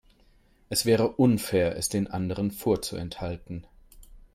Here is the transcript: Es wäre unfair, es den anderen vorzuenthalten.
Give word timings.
Es 0.69 0.87
wäre 0.87 1.09
unfair, 1.11 1.75
es 1.77 1.87
den 1.87 2.07
anderen 2.07 2.49
vorzuenthalten. 2.49 3.67